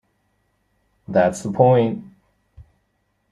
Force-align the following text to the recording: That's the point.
That's 1.07 1.43
the 1.43 1.51
point. 1.53 2.03